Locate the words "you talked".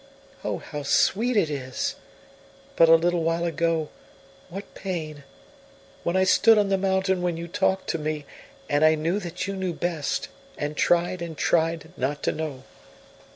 7.37-7.87